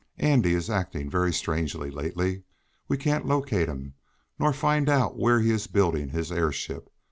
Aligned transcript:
Andy 0.17 0.55
is 0.55 0.67
acting 0.67 1.11
very 1.11 1.31
strangely 1.31 1.91
lately. 1.91 2.41
We 2.87 2.97
can't 2.97 3.27
locate 3.27 3.69
him, 3.69 3.93
nor 4.39 4.51
find 4.51 4.89
out 4.89 5.15
where 5.15 5.39
he 5.41 5.51
is 5.51 5.67
building 5.67 6.09
his 6.09 6.31
airship. 6.31 6.89